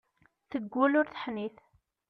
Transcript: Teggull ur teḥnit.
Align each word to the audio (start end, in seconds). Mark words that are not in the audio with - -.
Teggull 0.49 0.93
ur 0.99 1.07
teḥnit. 1.07 1.57